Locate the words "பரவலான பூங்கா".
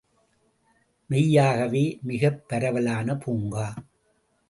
2.47-3.67